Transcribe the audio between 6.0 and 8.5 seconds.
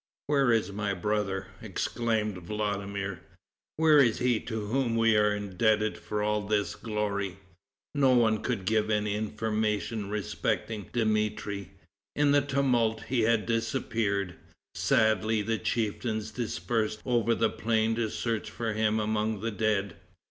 all this glory?" No one